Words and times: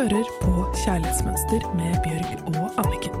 hører 0.00 0.28
på 0.40 0.52
Kjærlighetsmønster 0.80 1.64
med 1.76 1.96
Bjørg 2.00 2.54
og 2.56 2.78
Anniken. 2.80 3.16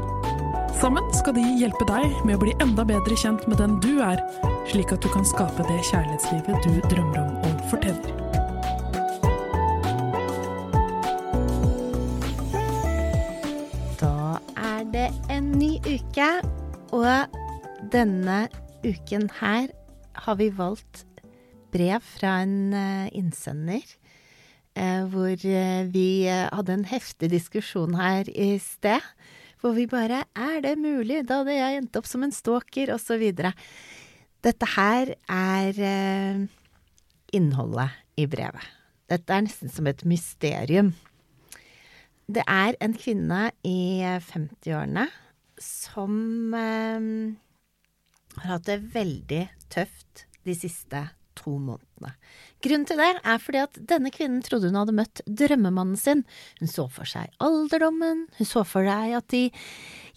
Sammen 0.80 1.04
skal 1.12 1.34
de 1.36 1.42
hjelpe 1.60 1.84
deg 1.84 2.14
med 2.24 2.38
å 2.38 2.40
bli 2.40 2.54
enda 2.64 2.86
bedre 2.88 3.18
kjent 3.20 3.44
med 3.50 3.60
den 3.60 3.74
du 3.84 3.98
er, 4.00 4.22
slik 4.70 4.94
at 4.94 5.04
du 5.04 5.10
kan 5.12 5.26
skape 5.28 5.66
det 5.68 5.76
kjærlighetslivet 5.90 6.64
du 6.64 6.78
drømmer 6.88 7.20
om 7.20 7.36
og 7.44 7.60
fortjener. 7.68 8.16
Da 14.00 14.40
er 14.56 14.88
det 14.96 15.10
en 15.36 15.52
ny 15.60 15.74
uke, 15.84 16.30
og 16.96 17.36
denne 17.92 18.46
uken 18.88 19.28
her 19.42 19.68
har 20.24 20.40
vi 20.40 20.48
valgt 20.48 21.04
brev 21.76 22.00
fra 22.16 22.38
en 22.46 22.72
eh, 22.72 23.12
innsender. 23.12 23.84
Eh, 24.80 25.04
Hvor 25.12 25.36
eh, 25.36 25.84
vi 25.92 26.24
eh, 26.28 26.48
hadde 26.48 26.72
en 26.78 26.86
heftig 26.88 27.30
diskusjon 27.32 27.94
her 27.98 28.28
i 28.32 28.54
sted. 28.62 29.04
Hvor 29.60 29.74
vi 29.76 29.86
bare 29.86 30.24
Er 30.34 30.60
det 30.64 30.78
mulig? 30.80 31.28
Da 31.28 31.42
hadde 31.42 31.56
jeg 31.58 31.76
endt 31.80 31.96
opp 32.00 32.08
som 32.08 32.24
en 32.24 32.32
stalker, 32.32 32.94
osv. 32.94 33.22
Dette 34.40 34.66
her 34.76 35.14
er 35.28 36.48
innholdet 37.36 37.90
i 38.16 38.24
brevet. 38.24 38.64
Dette 39.10 39.36
er 39.36 39.44
nesten 39.44 39.68
som 39.68 39.86
et 39.90 40.04
mysterium. 40.08 40.94
Det 42.30 42.42
er 42.48 42.78
en 42.80 42.96
kvinne 42.96 43.50
i 43.66 44.00
50-årene 44.00 45.10
som 45.60 46.54
har 46.56 48.48
hatt 48.48 48.68
det 48.70 48.80
veldig 48.94 49.44
tøft 49.68 50.24
de 50.48 50.56
siste 50.56 51.04
to 51.38 51.54
månedene. 51.58 52.12
Grunnen 52.64 52.86
til 52.88 53.00
det 53.00 53.10
er 53.18 53.40
fordi 53.42 53.62
at 53.62 53.78
denne 53.92 54.12
kvinnen 54.14 54.42
trodde 54.44 54.70
hun 54.70 54.78
hadde 54.80 54.96
møtt 54.96 55.22
drømmemannen 55.26 55.98
sin. 56.00 56.24
Hun 56.60 56.70
så 56.70 56.86
for 56.92 57.08
seg 57.08 57.32
alderdommen, 57.42 58.26
hun 58.38 58.48
så 58.48 58.64
for 58.68 58.86
seg 58.86 59.16
at 59.18 59.28
de 59.32 59.46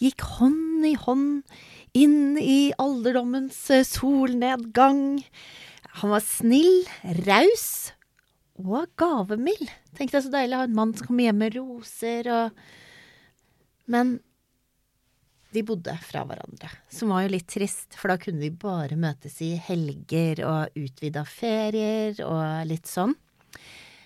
gikk 0.02 0.26
hånd 0.38 0.88
i 0.90 0.96
hånd 1.00 1.44
inn 1.98 2.40
i 2.42 2.74
alderdommens 2.82 3.60
eh, 3.72 3.86
solnedgang. 3.88 5.22
Han 6.02 6.14
var 6.16 6.26
snill, 6.26 6.88
raus 7.28 7.94
og 8.58 8.90
gavmild. 9.00 9.70
Tenk 9.98 10.14
deg 10.14 10.26
så 10.26 10.34
deilig 10.34 10.58
å 10.58 10.64
ha 10.64 10.70
en 10.70 10.78
mann 10.78 10.94
som 10.98 11.08
kommer 11.08 11.30
hjem 11.30 11.44
med 11.44 11.60
roser 11.60 12.30
og 12.34 12.64
Men 13.92 14.22
de 15.54 15.64
bodde 15.66 15.94
fra 16.06 16.24
hverandre, 16.28 16.70
som 16.92 17.14
var 17.14 17.26
jo 17.26 17.34
litt 17.36 17.50
trist, 17.52 17.94
for 18.00 18.12
da 18.12 18.18
kunne 18.22 18.42
de 18.42 18.50
bare 18.50 18.98
møtes 19.00 19.40
i 19.46 19.54
helger 19.62 20.44
og 20.48 20.80
utvida 20.80 21.26
ferier 21.30 22.18
og 22.26 22.68
litt 22.70 22.90
sånn. 22.90 23.16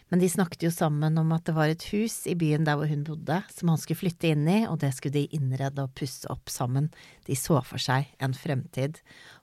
Men 0.07 0.21
de 0.23 0.29
snakket 0.31 0.63
jo 0.63 0.71
sammen 0.71 1.17
om 1.19 1.33
at 1.35 1.47
det 1.49 1.55
var 1.57 1.71
et 1.71 1.83
hus 1.91 2.21
i 2.31 2.35
byen 2.39 2.63
der 2.67 2.77
hvor 2.79 2.87
hun 2.87 3.03
bodde, 3.07 3.41
som 3.51 3.73
han 3.73 3.81
skulle 3.81 3.99
flytte 4.05 4.31
inn 4.31 4.45
i, 4.47 4.61
og 4.69 4.79
det 4.83 4.93
skulle 4.95 5.17
de 5.17 5.35
innrede 5.35 5.83
og 5.83 5.95
pusse 5.99 6.29
opp 6.31 6.51
sammen. 6.51 6.87
De 7.27 7.35
så 7.35 7.59
for 7.67 7.81
seg 7.81 8.07
en 8.23 8.35
fremtid. 8.37 9.01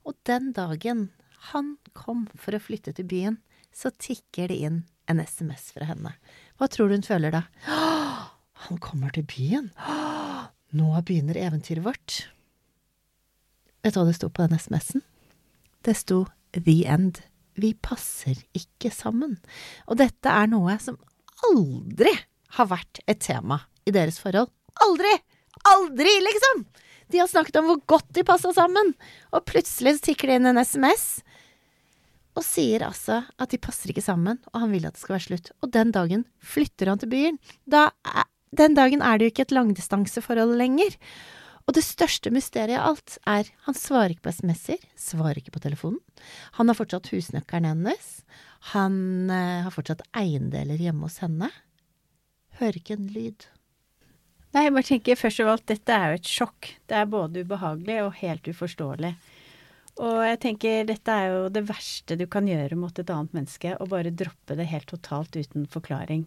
Og 0.08 0.16
den 0.28 0.54
dagen 0.56 1.10
han 1.52 1.74
kom 1.92 2.24
for 2.40 2.56
å 2.56 2.62
flytte 2.62 2.96
til 2.96 3.08
byen, 3.10 3.38
så 3.74 3.92
tikker 3.92 4.48
det 4.48 4.60
inn 4.64 4.82
en 5.10 5.20
SMS 5.20 5.74
fra 5.76 5.90
henne. 5.90 6.14
Hva 6.56 6.70
tror 6.72 6.88
du 6.88 6.96
hun 6.96 7.04
føler 7.04 7.34
da? 7.34 7.44
Han 8.64 8.78
kommer 8.80 9.12
til 9.12 9.26
byen? 9.28 9.72
Nå 10.74 10.90
begynner 11.06 11.38
eventyret 11.38 11.84
vårt. 11.84 12.14
Vet 13.84 13.94
du 13.94 14.00
hva 14.00 14.08
det 14.08 14.16
sto 14.16 14.30
på 14.32 14.42
den 14.42 14.58
SMS-en? 14.58 15.04
Det 15.84 15.94
sto 15.94 16.24
The 16.56 16.80
End. 16.90 17.20
Vi 17.54 17.74
passer 17.78 18.40
ikke 18.56 18.90
sammen. 18.90 19.36
Og 19.86 20.00
dette 20.00 20.30
er 20.30 20.50
noe 20.50 20.74
som 20.82 20.98
aldri 21.50 22.10
har 22.56 22.70
vært 22.70 23.02
et 23.06 23.20
tema 23.22 23.60
i 23.86 23.94
deres 23.94 24.18
forhold. 24.22 24.50
Aldri! 24.82 25.12
Aldri, 25.70 26.16
liksom! 26.26 26.64
De 27.12 27.20
har 27.20 27.30
snakket 27.30 27.60
om 27.60 27.68
hvor 27.68 27.80
godt 27.94 28.10
de 28.16 28.24
passa 28.26 28.50
sammen, 28.56 28.94
og 29.30 29.44
plutselig 29.46 30.00
tikker 30.02 30.30
det 30.30 30.40
inn 30.40 30.50
en 30.50 30.62
SMS 30.64 31.20
og 32.34 32.42
sier 32.42 32.82
altså 32.82 33.20
at 33.38 33.52
de 33.52 33.60
passer 33.62 33.92
ikke 33.92 34.02
sammen, 34.02 34.40
og 34.50 34.64
han 34.64 34.72
vil 34.74 34.86
at 34.88 34.96
det 34.96 35.04
skal 35.04 35.14
være 35.16 35.26
slutt. 35.28 35.50
Og 35.62 35.70
den 35.74 35.92
dagen 35.94 36.24
flytter 36.42 36.90
han 36.90 36.98
til 36.98 37.12
byen. 37.12 37.38
Da 37.62 37.92
den 38.58 38.76
dagen 38.76 39.02
er 39.04 39.18
det 39.18 39.26
jo 39.26 39.34
ikke 39.34 39.48
et 39.48 39.56
langdistanseforhold 39.56 40.54
lenger. 40.60 40.96
Og 41.64 41.76
det 41.78 41.84
største 41.86 42.28
mysteriet 42.34 42.76
av 42.76 42.92
alt 42.92 43.16
er 43.30 43.48
han 43.64 43.76
svarer 43.76 44.12
ikke 44.12 44.26
på 44.26 44.34
SMS-er, 44.36 44.82
svarer 45.00 45.40
ikke 45.40 45.54
på 45.54 45.62
telefonen. 45.64 46.02
Han 46.58 46.68
har 46.68 46.76
fortsatt 46.76 47.08
husnøkkelen 47.12 47.70
hennes. 47.70 48.10
Han 48.74 49.30
eh, 49.32 49.64
har 49.64 49.72
fortsatt 49.72 50.04
eiendeler 50.16 50.80
hjemme 50.80 51.08
hos 51.08 51.22
henne. 51.24 51.48
Hører 52.60 52.80
ikke 52.80 52.98
en 52.98 53.08
lyd. 53.14 53.48
Nei, 54.54 54.68
jeg 54.68 54.74
bare 54.76 54.86
tenker 54.86 55.18
først 55.18 55.40
og 55.42 55.48
fremst 55.48 55.70
dette 55.72 55.94
er 55.96 56.12
jo 56.12 56.18
et 56.20 56.28
sjokk. 56.30 56.68
Det 56.86 56.98
er 57.00 57.08
både 57.10 57.42
ubehagelig 57.42 57.96
og 58.04 58.12
helt 58.20 58.52
uforståelig. 58.52 59.14
Og 60.04 60.20
jeg 60.26 60.38
tenker 60.42 60.86
dette 60.88 61.16
er 61.16 61.32
jo 61.32 61.40
det 61.54 61.64
verste 61.68 62.16
du 62.18 62.26
kan 62.30 62.46
gjøre 62.50 62.78
mot 62.78 62.96
et 62.98 63.10
annet 63.14 63.34
menneske, 63.34 63.74
å 63.78 63.88
bare 63.90 64.14
droppe 64.14 64.56
det 64.58 64.68
helt 64.70 64.88
totalt 64.90 65.36
uten 65.38 65.66
forklaring. 65.70 66.26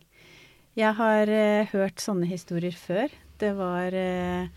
Jeg 0.78 0.94
har 1.00 1.30
eh, 1.34 1.70
hørt 1.72 2.02
sånne 2.04 2.28
historier 2.30 2.76
før. 2.78 3.14
Det 3.42 3.50
var 3.58 3.94
eh, 3.98 4.50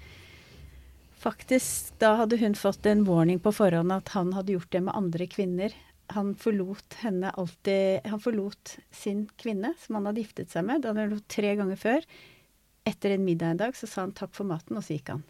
faktisk 1.20 1.94
Da 2.00 2.14
hadde 2.20 2.38
hun 2.40 2.56
fått 2.56 2.86
en 2.88 3.06
warning 3.08 3.40
på 3.40 3.52
forhånd 3.56 3.92
at 3.94 4.12
han 4.16 4.34
hadde 4.36 4.54
gjort 4.56 4.72
det 4.72 4.82
med 4.84 4.96
andre 4.96 5.28
kvinner. 5.32 5.76
Han 6.12 6.34
forlot 6.36 6.98
henne 7.04 7.30
alltid 7.38 8.06
Han 8.10 8.20
forlot 8.20 8.76
sin 8.90 9.26
kvinne, 9.40 9.72
som 9.80 9.96
han 9.96 10.10
hadde 10.10 10.24
giftet 10.24 10.52
seg 10.52 10.66
med. 10.68 10.82
Det 10.82 10.90
hadde 10.90 11.06
han 11.06 11.16
gjort 11.16 11.32
tre 11.32 11.56
ganger 11.56 11.80
før. 11.80 12.08
Etter 12.88 13.14
en 13.16 13.24
middag 13.24 13.54
en 13.54 13.60
dag 13.64 13.76
så 13.76 13.88
sa 13.88 14.04
han 14.04 14.16
takk 14.16 14.32
for 14.36 14.48
maten, 14.48 14.76
og 14.76 14.84
så 14.84 14.96
gikk 14.96 15.12
han. 15.14 15.24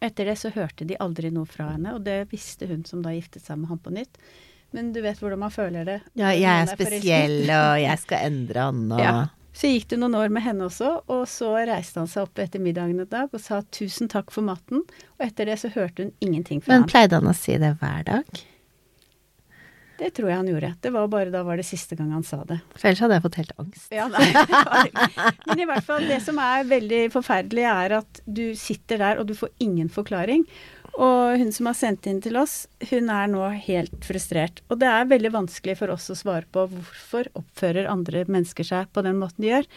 Etter 0.00 0.30
det 0.30 0.38
så 0.40 0.50
hørte 0.54 0.86
de 0.88 0.96
aldri 1.02 1.30
noe 1.34 1.46
fra 1.50 1.72
henne, 1.74 1.92
og 1.94 2.06
det 2.06 2.22
visste 2.30 2.66
hun 2.70 2.86
som 2.88 3.02
da 3.04 3.12
giftet 3.12 3.44
seg 3.44 3.58
med 3.60 3.70
han 3.70 3.82
på 3.82 3.92
nytt. 3.92 4.18
Men 4.74 4.92
du 4.94 5.00
vet 5.04 5.18
hvordan 5.20 5.42
man 5.42 5.52
føler 5.52 5.84
det. 5.86 5.98
Ja, 6.14 6.30
jeg 6.30 6.46
er 6.46 6.64
noen 6.64 6.78
spesiell, 6.78 7.42
og 7.50 7.74
jeg 7.88 8.02
skal 8.06 8.30
endre 8.30 8.70
han, 8.70 8.86
og 8.94 9.02
Ja. 9.02 9.18
Så 9.52 9.66
gikk 9.66 9.88
det 9.90 9.98
noen 9.98 10.14
år 10.14 10.28
med 10.30 10.44
henne 10.44 10.68
også, 10.68 10.92
og 11.10 11.24
så 11.28 11.50
reiste 11.66 11.98
han 11.98 12.06
seg 12.10 12.22
opp 12.28 12.38
etter 12.38 12.62
middagen 12.62 13.00
en 13.02 13.08
dag 13.10 13.32
og 13.34 13.40
sa 13.42 13.62
tusen 13.74 14.08
takk 14.12 14.30
for 14.30 14.46
maten, 14.46 14.84
og 15.18 15.26
etter 15.26 15.50
det 15.50 15.58
så 15.58 15.72
hørte 15.74 16.06
hun 16.06 16.12
ingenting 16.22 16.62
fra 16.62 16.72
Men 16.76 16.84
ham. 16.86 16.92
pleide 16.92 17.18
han 17.18 17.26
å 17.26 17.34
si 17.34 17.56
det 17.58 17.74
hver 17.82 18.06
dag? 18.06 18.44
Det 20.00 20.14
tror 20.16 20.30
jeg 20.30 20.38
han 20.38 20.46
gjorde. 20.48 20.68
Det 20.80 20.90
var 20.94 21.08
bare 21.12 21.28
da 21.34 21.42
var 21.44 21.58
det 21.60 21.66
siste 21.68 21.92
gang 21.98 22.08
han 22.14 22.22
sa 22.24 22.38
det. 22.48 22.56
For 22.72 22.88
ellers 22.88 23.02
hadde 23.04 23.18
jeg 23.18 23.24
fått 23.26 23.34
helt 23.36 23.50
angst. 23.60 23.90
Ja, 23.92 24.06
nei, 24.08 24.30
Men 25.50 25.60
i 25.60 25.66
hvert 25.68 25.84
fall, 25.84 26.06
det 26.08 26.22
som 26.24 26.38
er 26.40 26.64
veldig 26.70 27.02
forferdelig, 27.12 27.66
er 27.68 27.96
at 27.98 28.22
du 28.24 28.46
sitter 28.56 29.02
der 29.02 29.20
og 29.20 29.28
du 29.28 29.34
får 29.36 29.52
ingen 29.60 29.90
forklaring. 29.92 30.46
Og 31.00 31.40
hun 31.40 31.48
som 31.54 31.70
har 31.70 31.76
sendt 31.78 32.04
inn 32.10 32.18
til 32.20 32.36
oss, 32.36 32.66
hun 32.90 33.08
er 33.12 33.30
nå 33.32 33.46
helt 33.64 34.04
frustrert. 34.04 34.60
Og 34.68 34.82
det 34.82 34.88
er 34.90 35.08
veldig 35.08 35.30
vanskelig 35.32 35.78
for 35.78 35.92
oss 35.94 36.10
å 36.12 36.16
svare 36.18 36.44
på 36.52 36.66
hvorfor 36.68 37.30
oppfører 37.40 37.88
andre 37.88 38.26
mennesker 38.28 38.68
seg 38.68 38.90
på 38.92 39.04
den 39.06 39.16
måten 39.22 39.46
de 39.46 39.52
gjør. 39.54 39.68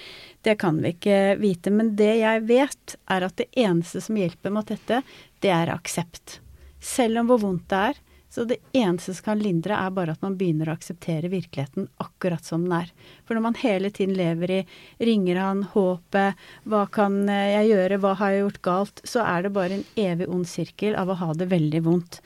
Det 0.43 0.57
kan 0.59 0.81
vi 0.83 0.91
ikke 0.91 1.19
vite. 1.39 1.71
Men 1.71 1.93
det 1.99 2.11
jeg 2.19 2.43
vet, 2.49 2.97
er 3.07 3.27
at 3.29 3.37
det 3.39 3.47
eneste 3.55 4.03
som 4.03 4.19
hjelper 4.19 4.51
mot 4.51 4.67
dette, 4.67 4.99
det 5.39 5.53
er 5.55 5.71
aksept. 5.71 6.41
Selv 6.83 7.23
om 7.23 7.31
hvor 7.31 7.39
vondt 7.45 7.69
det 7.71 7.85
er. 7.93 8.03
Så 8.33 8.43
det 8.49 8.57
eneste 8.73 9.13
som 9.13 9.27
kan 9.27 9.41
lindre, 9.45 9.75
er 9.77 9.91
bare 9.93 10.15
at 10.15 10.23
man 10.25 10.33
begynner 10.39 10.71
å 10.71 10.73
akseptere 10.73 11.29
virkeligheten 11.29 11.85
akkurat 12.01 12.41
som 12.41 12.63
den 12.65 12.73
er. 12.79 12.87
For 13.27 13.37
når 13.37 13.43
man 13.45 13.59
hele 13.61 13.91
tiden 13.93 14.15
lever 14.17 14.55
i 14.55 14.57
ringer 15.05 15.37
han, 15.37 15.61
håpet, 15.75 16.41
hva 16.65 16.87
kan 16.89 17.19
jeg 17.29 17.67
gjøre, 17.69 17.99
hva 18.01 18.15
har 18.17 18.33
jeg 18.33 18.41
gjort 18.41 18.59
galt, 18.65 19.03
så 19.05 19.21
er 19.21 19.45
det 19.45 19.53
bare 19.53 19.77
en 19.77 19.85
evig 20.01 20.31
ond 20.33 20.49
sirkel 20.49 20.97
av 20.97 21.13
å 21.13 21.19
ha 21.21 21.29
det 21.37 21.51
veldig 21.53 21.83
vondt. 21.85 22.17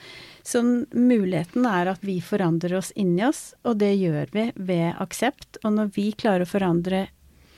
Så 0.48 0.64
muligheten 0.96 1.68
er 1.68 1.92
at 1.92 2.08
vi 2.08 2.22
forandrer 2.24 2.78
oss 2.80 2.94
inni 2.96 3.26
oss, 3.28 3.52
og 3.68 3.82
det 3.84 3.92
gjør 4.00 4.32
vi 4.32 4.46
ved 4.56 4.96
aksept. 5.04 5.60
Og 5.66 5.76
når 5.76 5.92
vi 6.00 6.14
klarer 6.16 6.48
å 6.48 6.54
forandre 6.54 7.10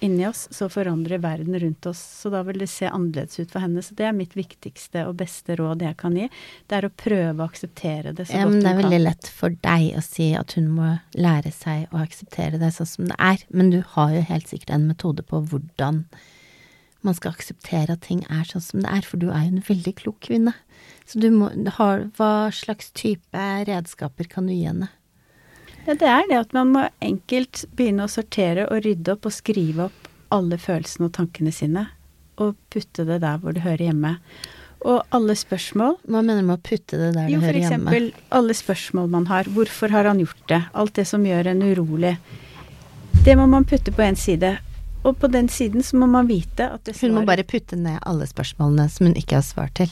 inni 0.05 0.25
oss, 0.27 0.47
så 0.51 0.69
forandrer 0.71 1.21
verden 1.23 1.57
rundt 1.59 1.85
oss. 1.89 1.99
Så 2.21 2.31
da 2.33 2.41
vil 2.47 2.59
det 2.61 2.69
se 2.71 2.87
annerledes 2.87 3.39
ut 3.39 3.51
for 3.51 3.63
henne. 3.63 3.83
Så 3.83 3.95
det 3.99 4.05
er 4.07 4.15
mitt 4.15 4.35
viktigste 4.37 5.05
og 5.09 5.17
beste 5.19 5.57
råd 5.59 5.83
jeg 5.85 5.97
kan 5.99 6.15
gi. 6.17 6.29
Det 6.69 6.77
er 6.79 6.87
å 6.87 6.93
prøve 7.03 7.43
å 7.43 7.47
akseptere 7.49 8.13
det 8.15 8.27
så 8.29 8.37
Ja, 8.39 8.45
godt 8.47 8.53
kan. 8.57 8.63
det 8.65 8.71
er 8.71 8.81
veldig 8.83 9.01
lett 9.03 9.29
for 9.41 9.49
deg 9.67 9.87
å 9.99 10.03
si 10.05 10.31
at 10.39 10.55
hun 10.57 10.69
må 10.77 10.95
lære 11.19 11.51
seg 11.55 11.87
å 11.91 12.03
akseptere 12.03 12.59
det 12.61 12.73
sånn 12.77 12.91
som 12.93 13.11
det 13.11 13.19
er, 13.19 13.45
men 13.49 13.71
du 13.73 13.81
har 13.95 14.13
jo 14.15 14.25
helt 14.31 14.47
sikkert 14.51 14.75
en 14.75 14.87
metode 14.91 15.25
på 15.25 15.41
hvordan 15.51 16.05
man 17.01 17.15
skal 17.15 17.31
akseptere 17.31 17.95
at 17.95 18.01
ting 18.03 18.25
er 18.27 18.43
sånn 18.43 18.63
som 18.63 18.81
det 18.83 18.89
er, 18.91 19.05
for 19.07 19.21
du 19.21 19.29
er 19.31 19.45
jo 19.47 19.53
en 19.55 19.67
veldig 19.69 19.93
klok 20.01 20.17
kvinne. 20.27 20.53
Så 21.07 21.19
du 21.23 21.29
må 21.31 21.47
har, 21.79 22.09
Hva 22.17 22.51
slags 22.53 22.91
type 22.91 23.43
redskaper 23.69 24.27
kan 24.29 24.47
du 24.47 24.53
gi 24.53 24.65
henne? 24.67 24.89
Ja, 25.87 25.95
det 25.95 26.09
er 26.09 26.27
det 26.29 26.37
at 26.39 26.53
man 26.53 26.71
må 26.75 26.85
enkelt 27.01 27.63
begynne 27.77 28.05
å 28.05 28.11
sortere 28.11 28.67
og 28.69 28.83
rydde 28.85 29.15
opp 29.15 29.25
og 29.29 29.33
skrive 29.33 29.87
opp 29.89 30.07
alle 30.35 30.59
følelsene 30.61 31.07
og 31.09 31.13
tankene 31.17 31.51
sine, 31.55 31.87
og 32.37 32.55
putte 32.69 33.05
det 33.07 33.21
der 33.23 33.39
hvor 33.41 33.55
det 33.55 33.63
hører 33.65 33.87
hjemme. 33.89 34.15
Og 34.87 35.01
alle 35.11 35.33
spørsmål 35.35 35.97
Hva 36.07 36.21
mener 36.23 36.39
du 36.39 36.45
med 36.47 36.55
å 36.55 36.63
putte 36.63 36.95
det 36.95 37.09
der 37.17 37.25
det 37.27 37.39
hører 37.41 37.57
hjemme? 37.65 37.91
Jo, 37.91 37.97
eksempel 37.99 38.37
alle 38.37 38.53
spørsmål 38.55 39.09
man 39.11 39.25
har. 39.27 39.49
Hvorfor 39.51 39.91
har 39.91 40.07
han 40.07 40.21
gjort 40.21 40.45
det? 40.47 40.61
Alt 40.73 40.93
det 40.95 41.05
som 41.09 41.25
gjør 41.27 41.49
en 41.51 41.65
urolig. 41.67 42.13
Det 43.25 43.35
må 43.35 43.47
man 43.51 43.65
putte 43.67 43.91
på 43.91 44.05
en 44.05 44.15
side. 44.15 44.53
Og 45.03 45.17
på 45.19 45.27
den 45.31 45.49
siden 45.51 45.83
så 45.83 45.97
må 45.99 46.07
man 46.11 46.27
vite 46.29 46.69
at 46.75 46.85
det 46.87 46.95
Hun 47.01 47.13
må 47.17 47.25
bare 47.27 47.43
putte 47.47 47.75
ned 47.79 47.99
alle 48.07 48.27
spørsmålene 48.27 48.87
som 48.91 49.07
hun 49.09 49.15
ikke 49.19 49.39
har 49.39 49.43
svar 49.47 49.69
til. 49.75 49.91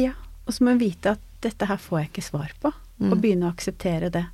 Ja, 0.00 0.12
og 0.46 0.52
så 0.54 0.64
må 0.64 0.74
hun 0.76 0.80
vite 0.80 1.16
at 1.16 1.20
dette 1.44 1.68
her 1.68 1.76
får 1.80 2.00
jeg 2.00 2.10
ikke 2.14 2.24
svar 2.30 2.52
på, 2.60 2.68
og 2.72 3.12
Mm. 3.12 3.20
begynne 3.20 3.46
å 3.48 3.52
akseptere 3.52 4.10
det. 4.12 4.24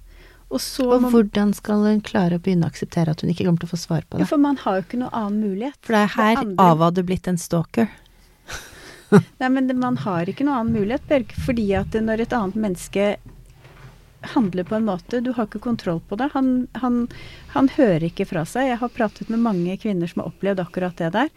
Og 0.52 0.60
så 0.60 0.84
Og 0.84 1.00
man, 1.00 1.12
hvordan 1.14 1.54
skal 1.56 1.84
hun 1.86 2.00
klare 2.04 2.36
å 2.36 2.42
begynne 2.42 2.68
å 2.68 2.72
akseptere 2.72 3.14
at 3.14 3.24
hun 3.24 3.32
ikke 3.32 3.46
kommer 3.46 3.62
til 3.62 3.70
å 3.70 3.72
få 3.72 3.80
svar 3.80 4.04
på 4.04 4.18
ja, 4.18 4.24
det? 4.24 4.30
For 4.30 4.40
man 4.42 4.58
har 4.60 4.78
jo 4.78 4.84
ikke 4.84 5.00
noen 5.00 5.16
annen 5.16 5.38
mulighet. 5.40 5.78
For 5.80 5.96
det 5.96 6.02
er 6.04 6.14
her 6.16 6.40
andre- 6.44 6.66
av 6.68 6.86
hadde 6.86 7.04
blitt 7.08 7.28
en 7.32 7.40
stalker. 7.40 7.88
Nei, 9.40 9.48
men 9.48 9.70
det, 9.70 9.78
man 9.80 9.96
har 10.04 10.28
ikke 10.28 10.44
noen 10.44 10.58
annen 10.60 10.76
mulighet, 10.76 11.06
Bjørg, 11.08 11.32
fordi 11.46 11.68
at 11.80 11.96
når 11.96 12.26
et 12.26 12.36
annet 12.36 12.60
menneske 12.66 13.08
handler 14.22 14.64
på 14.68 14.76
en 14.76 14.84
måte 14.86 15.18
Du 15.20 15.32
har 15.34 15.48
ikke 15.48 15.62
kontroll 15.64 15.98
på 16.08 16.16
det. 16.20 16.28
Han, 16.36 16.68
han, 16.78 17.08
han 17.56 17.72
hører 17.74 18.06
ikke 18.06 18.28
fra 18.28 18.44
seg. 18.46 18.68
Jeg 18.70 18.78
har 18.84 18.92
pratet 18.94 19.32
med 19.32 19.42
mange 19.42 19.76
kvinner 19.82 20.10
som 20.10 20.22
har 20.22 20.30
opplevd 20.30 20.62
akkurat 20.62 21.00
det 21.00 21.10
der. 21.16 21.32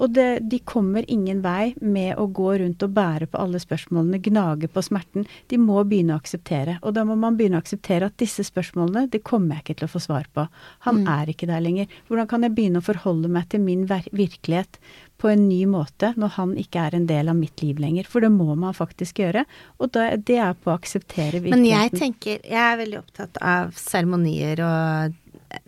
Og 0.00 0.10
det, 0.16 0.48
de 0.50 0.58
kommer 0.58 1.04
ingen 1.08 1.40
vei 1.44 1.74
med 1.80 2.16
å 2.18 2.26
gå 2.34 2.58
rundt 2.58 2.82
og 2.82 2.94
bære 2.96 3.28
på 3.30 3.38
alle 3.38 3.60
spørsmålene, 3.62 4.18
gnage 4.24 4.68
på 4.74 4.82
smerten. 4.82 5.26
De 5.52 5.58
må 5.60 5.84
begynne 5.86 6.16
å 6.16 6.20
akseptere. 6.22 6.78
Og 6.82 6.94
da 6.96 7.04
må 7.06 7.14
man 7.18 7.36
begynne 7.38 7.60
å 7.60 7.62
akseptere 7.62 8.08
at 8.10 8.16
disse 8.18 8.42
spørsmålene, 8.48 9.06
det 9.10 9.22
kommer 9.22 9.56
jeg 9.60 9.64
ikke 9.64 9.78
til 9.82 9.88
å 9.88 9.94
få 9.94 10.02
svar 10.02 10.26
på. 10.34 10.48
Han 10.88 11.04
Mm. 11.04 11.08
er 11.08 11.26
ikke 11.32 11.46
der 11.46 11.60
lenger. 11.60 11.86
Hvordan 12.08 12.28
kan 12.28 12.42
jeg 12.42 12.54
begynne 12.54 12.82
å 12.82 12.88
forholde 12.88 13.28
meg 13.28 13.48
til 13.48 13.60
min 13.60 13.86
virkelighet 13.86 14.78
på 15.18 15.30
en 15.30 15.48
ny 15.48 15.64
måte 15.66 16.14
når 16.16 16.28
han 16.36 16.54
ikke 16.56 16.86
er 16.86 16.94
en 16.96 17.06
del 17.06 17.28
av 17.28 17.36
mitt 17.36 17.62
liv 17.62 17.76
lenger? 17.78 18.04
For 18.04 18.20
det 18.20 18.32
må 18.32 18.56
man 18.56 18.74
faktisk 18.74 19.14
gjøre. 19.22 19.44
Og 19.78 19.92
da, 19.92 20.16
det 20.16 20.38
er 20.38 20.54
på 20.54 20.70
å 20.72 20.78
akseptere 20.78 21.40
virkeligheten. 21.40 21.50
Men 21.50 21.64
jeg 21.64 21.90
tenker 21.92 22.40
Jeg 22.44 22.72
er 22.72 22.76
veldig 22.76 22.98
opptatt 22.98 23.38
av 23.40 23.70
seremonier 23.78 24.60
og 24.60 25.14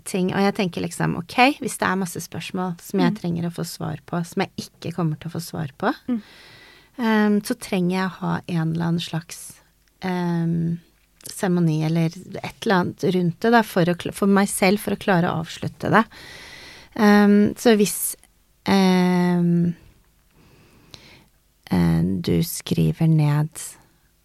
ting, 0.04 0.32
og 0.34 0.40
jeg 0.42 0.54
tenker 0.58 0.84
liksom 0.84 1.16
ok, 1.20 1.58
hvis 1.62 1.78
det 1.80 1.86
er 1.88 2.00
masse 2.00 2.20
spørsmål 2.24 2.74
som 2.82 3.02
jeg 3.02 3.16
trenger 3.18 3.46
å 3.48 3.54
få 3.54 3.64
svar 3.68 4.00
på, 4.06 4.20
som 4.26 4.44
jeg 4.44 4.66
ikke 4.66 4.94
kommer 4.96 5.20
til 5.20 5.30
å 5.30 5.36
få 5.36 5.42
svar 5.44 5.72
på, 5.78 5.92
Mm. 6.08 6.20
um, 6.98 7.40
så 7.42 7.54
trenger 7.60 7.96
jeg 7.96 8.06
å 8.06 8.18
ha 8.20 8.34
en 8.46 8.72
eller 8.72 8.86
annen 8.90 9.00
slags 9.04 9.40
seremoni 11.26 11.78
um, 11.80 11.86
eller 11.88 12.12
et 12.14 12.58
eller 12.62 12.76
annet 12.76 13.04
rundt 13.16 13.40
det, 13.40 13.50
da, 13.50 13.62
for, 13.66 13.88
å, 13.88 13.96
for 14.12 14.26
meg 14.30 14.48
selv, 14.48 14.78
for 14.80 14.94
å 14.94 15.00
klare 15.00 15.30
å 15.30 15.40
avslutte 15.42 15.90
det. 15.90 16.04
Um, 16.94 17.54
så 17.58 17.74
hvis 17.76 18.14
ehm, 18.70 19.74
eh, 21.70 22.02
du 22.24 22.38
skriver 22.46 23.10
ned 23.10 23.50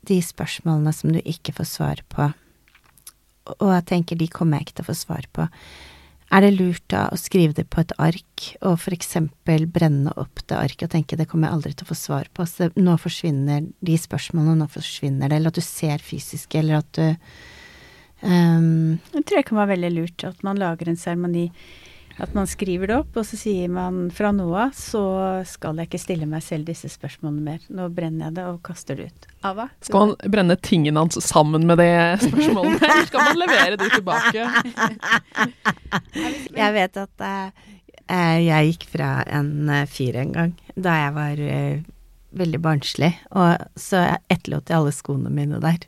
de 0.08 0.20
spørsmålene 0.24 0.94
som 0.96 1.12
du 1.14 1.20
ikke 1.22 1.54
får 1.58 1.68
svar 1.70 2.04
på, 2.10 2.32
og 3.58 3.72
jeg 3.74 3.88
tenker 3.90 4.20
de 4.20 4.30
kommer 4.32 4.60
jeg 4.60 4.70
ikke 4.70 4.78
til 4.80 4.86
å 4.86 4.92
få 4.92 4.98
svar 4.98 5.28
på, 5.34 5.48
er 6.32 6.46
det 6.46 6.52
lurt 6.56 6.84
da 6.92 7.08
å 7.12 7.18
skrive 7.20 7.56
det 7.58 7.66
på 7.74 7.82
et 7.82 7.92
ark, 8.00 8.46
og 8.64 8.78
for 8.80 8.96
eksempel 8.96 9.66
brenne 9.68 10.14
opp 10.16 10.44
det 10.48 10.56
arket 10.56 10.88
og 10.88 10.94
tenke 10.94 11.18
det 11.20 11.28
kommer 11.28 11.50
jeg 11.50 11.58
aldri 11.58 11.74
til 11.76 11.88
å 11.88 11.92
få 11.92 11.98
svar 12.00 12.30
på, 12.32 12.46
så 12.48 12.70
nå 12.80 12.96
forsvinner 13.02 13.66
de 13.84 13.98
spørsmålene, 14.00 14.62
nå 14.62 14.70
forsvinner 14.72 15.28
det, 15.28 15.42
eller 15.42 15.52
at 15.52 15.60
du 15.60 15.66
ser 15.66 16.04
fysisk, 16.06 16.56
eller 16.56 16.80
at 16.80 16.92
du 16.96 17.06
um 18.22 19.00
Jeg 19.12 19.26
tror 19.26 19.40
det 19.40 19.48
kan 19.50 19.58
være 19.58 19.74
veldig 19.74 19.92
lurt 19.96 20.24
at 20.28 20.44
man 20.46 20.60
lager 20.62 20.92
en 20.92 21.00
seremoni. 21.00 21.48
At 22.18 22.34
man 22.36 22.48
skriver 22.50 22.90
det 22.90 22.98
opp, 23.00 23.18
og 23.18 23.26
så 23.28 23.38
sier 23.40 23.72
man 23.72 24.10
fra 24.14 24.32
nå 24.36 24.48
av 24.52 24.74
så 24.76 25.04
skal 25.48 25.80
jeg 25.80 25.90
ikke 25.90 26.02
stille 26.02 26.28
meg 26.30 26.44
selv 26.46 26.68
disse 26.68 26.90
spørsmålene 26.92 27.46
mer. 27.46 27.66
Nå 27.72 27.88
brenner 27.94 28.28
jeg 28.28 28.38
det 28.40 28.48
og 28.50 28.60
kaster 28.66 29.00
det 29.00 29.12
ut. 29.12 29.30
Ava? 29.48 29.68
Skal 29.84 30.06
man 30.06 30.34
brenne 30.36 30.58
tingene 30.62 31.04
hans 31.04 31.20
sammen 31.26 31.68
med 31.70 31.82
det 31.82 31.94
spørsmålet, 32.26 32.86
eller 32.90 33.10
skal 33.10 33.28
man 33.30 33.42
levere 33.42 33.82
det 33.82 33.92
tilbake? 33.96 34.50
Jeg 36.62 36.74
vet 36.76 36.98
at 37.00 37.24
eh, 37.26 37.70
eh, 38.12 38.38
jeg 38.46 38.72
gikk 38.72 38.86
fra 38.94 39.10
en 39.28 39.70
eh, 39.72 39.88
fyr 39.90 40.18
en 40.22 40.34
gang 40.36 40.54
da 40.76 40.94
jeg 40.98 41.14
var 41.16 41.42
uh, 41.42 41.82
veldig 42.40 42.60
barnslig, 42.64 43.12
og 43.36 43.80
så 43.80 44.04
etterlot 44.32 44.72
jeg 44.72 44.78
alle 44.78 44.94
skoene 44.96 45.32
mine 45.34 45.60
der. 45.64 45.84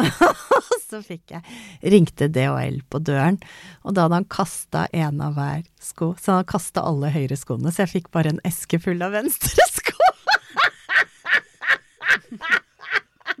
Og 0.00 0.72
så 0.88 1.00
fikk 1.04 1.34
jeg 1.36 1.92
ringte 1.94 2.28
DHL 2.32 2.80
på 2.90 3.00
døren, 3.04 3.38
og 3.82 3.94
da 3.94 4.06
hadde 4.06 4.20
han 4.20 4.30
kasta 4.30 4.86
en 4.92 5.22
av 5.24 5.36
hver 5.38 5.62
sko. 5.82 6.12
Så 6.18 6.32
han 6.32 6.40
hadde 6.40 6.52
kasta 6.54 6.84
alle 6.86 7.12
høyre 7.14 7.38
skoene, 7.38 7.72
så 7.72 7.84
jeg 7.84 7.94
fikk 7.96 8.10
bare 8.14 8.34
en 8.34 8.42
eske 8.46 8.80
full 8.82 9.04
av 9.04 9.14
venstre 9.14 9.68
sko. 9.78 9.98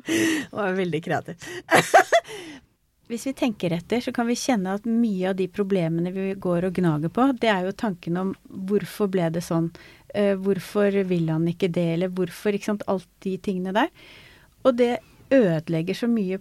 Det 0.04 0.52
var 0.52 0.76
veldig 0.76 1.00
kreativt. 1.02 1.48
Hvis 3.10 3.26
vi 3.28 3.34
tenker 3.36 3.74
etter, 3.76 4.00
så 4.00 4.14
kan 4.16 4.24
vi 4.30 4.36
kjenne 4.38 4.78
at 4.78 4.86
mye 4.88 5.28
av 5.28 5.36
de 5.36 5.44
problemene 5.52 6.12
vi 6.14 6.30
går 6.40 6.70
og 6.70 6.78
gnager 6.78 7.12
på, 7.12 7.26
det 7.36 7.50
er 7.52 7.66
jo 7.66 7.74
tanken 7.76 8.16
om 8.16 8.30
hvorfor 8.48 9.10
ble 9.12 9.26
det 9.34 9.42
sånn, 9.44 9.68
Eh, 10.14 10.36
hvorfor 10.38 10.94
vil 11.08 11.26
han 11.32 11.46
ikke 11.50 11.68
det, 11.74 11.88
eller 11.96 12.12
hvorfor, 12.14 12.54
ikke 12.54 12.70
sant, 12.70 12.86
alt 12.86 13.08
de 13.26 13.34
tingene 13.42 13.74
der. 13.74 13.90
Og 14.62 14.76
det 14.78 14.92
ødelegger 15.34 15.98
så 15.98 16.08
mye, 16.10 16.40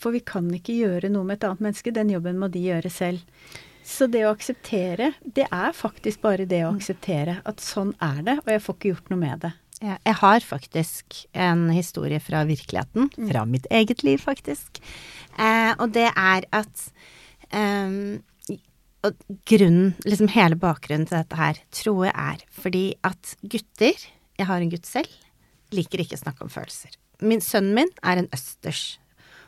for 0.00 0.14
vi 0.14 0.22
kan 0.26 0.48
ikke 0.54 0.76
gjøre 0.76 1.10
noe 1.12 1.26
med 1.26 1.38
et 1.38 1.46
annet 1.48 1.62
menneske, 1.68 1.94
den 1.94 2.12
jobben 2.12 2.40
må 2.40 2.50
de 2.52 2.64
gjøre 2.66 2.90
selv. 2.92 3.22
Så 3.84 4.08
det 4.08 4.24
å 4.24 4.32
akseptere, 4.32 5.12
det 5.24 5.44
er 5.52 5.76
faktisk 5.76 6.22
bare 6.24 6.46
det 6.48 6.62
å 6.64 6.72
akseptere 6.72 7.40
at 7.44 7.60
sånn 7.60 7.92
er 8.02 8.22
det, 8.24 8.38
og 8.40 8.48
jeg 8.54 8.64
får 8.64 8.78
ikke 8.78 8.92
gjort 8.94 9.12
noe 9.12 9.20
med 9.20 9.44
det. 9.44 9.52
Jeg 9.84 10.16
har 10.16 10.44
faktisk 10.46 11.18
en 11.36 11.66
historie 11.74 12.20
fra 12.22 12.44
virkeligheten, 12.48 13.10
fra 13.28 13.42
mitt 13.44 13.66
eget 13.74 14.04
liv 14.06 14.22
faktisk. 14.22 14.80
Eh, 15.36 15.74
og 15.76 15.90
det 15.92 16.06
er 16.08 16.46
at 16.54 16.86
eh, 17.52 17.98
og 19.04 19.20
grunnen, 19.44 19.92
liksom 20.06 20.30
hele 20.32 20.56
bakgrunnen 20.56 21.06
til 21.08 21.18
dette 21.18 21.38
her, 21.38 21.60
tror 21.74 22.06
jeg 22.06 22.14
er 22.16 22.44
fordi 22.56 22.84
at 23.04 23.34
gutter, 23.42 24.06
jeg 24.38 24.48
har 24.48 24.64
en 24.64 24.72
gutt 24.72 24.88
selv, 24.88 25.10
liker 25.74 26.00
ikke 26.00 26.16
å 26.16 26.22
snakke 26.24 26.46
om 26.46 26.52
følelser. 26.52 26.96
Min 27.24 27.42
sønnen 27.44 27.74
min 27.76 27.90
er 28.04 28.20
en 28.20 28.30
østers. 28.34 28.98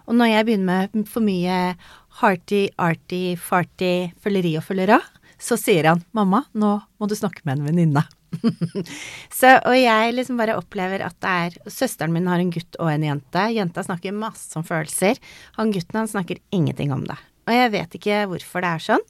Og 0.07 0.17
når 0.17 0.33
jeg 0.33 0.47
begynner 0.47 0.91
med 0.95 1.09
for 1.11 1.25
mye 1.25 1.77
hearty, 2.21 2.67
arty, 2.79 3.37
farty, 3.37 4.13
følleri 4.23 4.55
og 4.59 4.65
følgera, 4.67 5.01
så 5.37 5.59
sier 5.61 5.91
han 5.91 6.05
'mamma, 6.17 6.47
nå 6.55 6.79
må 6.99 7.09
du 7.09 7.15
snakke 7.15 7.45
med 7.45 7.59
en 7.59 7.67
venninne'. 7.69 8.07
og 9.69 9.77
jeg 9.77 10.15
liksom 10.15 10.39
bare 10.41 10.57
opplever 10.59 11.05
at 11.05 11.17
det 11.23 11.31
er 11.31 11.71
Søsteren 11.71 12.13
min 12.13 12.27
har 12.29 12.41
en 12.43 12.53
gutt 12.53 12.79
og 12.81 12.91
en 12.91 13.05
jente. 13.05 13.45
Jenta 13.55 13.85
snakker 13.85 14.17
masse 14.17 14.57
om 14.59 14.65
følelser. 14.67 15.21
Han 15.57 15.73
gutten 15.73 16.03
han 16.03 16.11
snakker 16.11 16.41
ingenting 16.51 16.93
om 16.93 17.05
det. 17.07 17.17
Og 17.47 17.55
jeg 17.55 17.73
vet 17.77 17.99
ikke 17.99 18.25
hvorfor 18.31 18.65
det 18.65 18.73
er 18.73 18.87
sånn. 18.89 19.05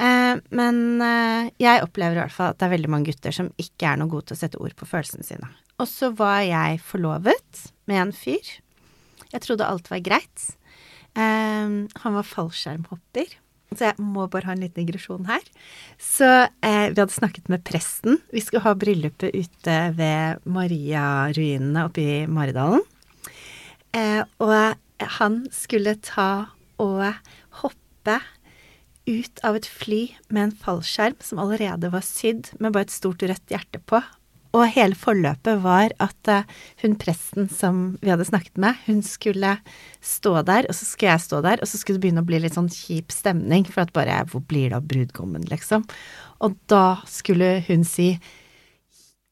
Eh, 0.00 0.34
men 0.56 1.02
eh, 1.04 1.50
jeg 1.60 1.84
opplever 1.84 2.16
i 2.16 2.22
hvert 2.22 2.34
fall 2.34 2.54
at 2.54 2.60
det 2.60 2.68
er 2.68 2.74
veldig 2.76 2.92
mange 2.92 3.10
gutter 3.10 3.34
som 3.34 3.50
ikke 3.60 3.90
er 3.90 4.00
noe 4.00 4.10
gode 4.10 4.30
til 4.30 4.38
å 4.38 4.42
sette 4.42 4.60
ord 4.62 4.76
på 4.78 4.88
følelsene 4.88 5.26
sine. 5.26 5.50
Og 5.80 5.88
så 5.88 6.10
var 6.16 6.42
jeg 6.44 6.80
forlovet 6.84 7.66
med 7.90 8.04
en 8.04 8.14
fyr. 8.16 8.54
Jeg 9.30 9.44
trodde 9.44 9.66
alt 9.66 9.90
var 9.90 10.02
greit. 10.06 10.48
Um, 11.18 11.86
han 12.02 12.16
var 12.16 12.26
fallskjermhopper. 12.26 13.38
Så 13.70 13.86
jeg 13.86 14.02
må 14.02 14.24
bare 14.30 14.48
ha 14.48 14.54
en 14.56 14.64
liten 14.64 14.82
digresjon 14.82 15.28
her. 15.28 15.44
Så 16.02 16.26
eh, 16.26 16.90
vi 16.90 16.98
hadde 16.98 17.14
snakket 17.14 17.50
med 17.52 17.62
presten. 17.66 18.18
Vi 18.34 18.42
skulle 18.42 18.64
ha 18.64 18.74
bryllupet 18.74 19.30
ute 19.30 19.76
ved 19.94 20.42
Maria-ruinene 20.50 21.84
oppe 21.86 22.02
i 22.02 22.16
Maridalen. 22.26 22.82
Eh, 23.94 24.22
og 24.42 25.06
han 25.20 25.38
skulle 25.54 25.94
ta 26.02 26.50
og 26.82 27.06
hoppe 27.62 28.18
ut 29.06 29.42
av 29.46 29.58
et 29.58 29.68
fly 29.70 30.02
med 30.34 30.48
en 30.48 30.56
fallskjerm 30.64 31.18
som 31.24 31.40
allerede 31.42 31.92
var 31.94 32.04
sydd 32.06 32.50
med 32.58 32.74
bare 32.74 32.88
et 32.88 32.94
stort 32.94 33.22
rødt 33.22 33.54
hjerte 33.54 33.82
på. 33.86 34.02
Og 34.56 34.66
hele 34.74 34.98
forløpet 34.98 35.60
var 35.62 35.92
at 36.02 36.30
eh, 36.30 36.48
hun 36.82 36.96
presten 36.98 37.46
som 37.52 37.82
vi 38.02 38.10
hadde 38.10 38.26
snakket 38.26 38.58
med, 38.58 38.78
hun 38.88 38.98
skulle 39.06 39.54
stå 40.02 40.40
der, 40.48 40.66
og 40.66 40.74
så 40.74 40.88
skulle 40.88 41.12
jeg 41.12 41.24
stå 41.26 41.42
der, 41.46 41.62
og 41.62 41.70
så 41.70 41.78
skulle 41.78 42.00
det 42.00 42.06
begynne 42.08 42.24
å 42.24 42.28
bli 42.28 42.40
litt 42.42 42.56
sånn 42.58 42.70
kjip 42.72 43.14
stemning, 43.14 43.68
for 43.70 43.84
at 43.84 43.94
bare 43.94 44.24
Hvor 44.30 44.42
blir 44.42 44.72
det 44.72 44.80
av 44.80 44.88
brudgommen, 44.90 45.46
liksom? 45.50 45.86
Og 46.42 46.58
da 46.70 47.00
skulle 47.06 47.60
hun 47.68 47.86
si 47.86 48.12